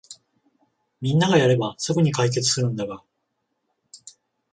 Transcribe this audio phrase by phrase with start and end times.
[0.99, 3.03] みんながやればすぐに解決するんだが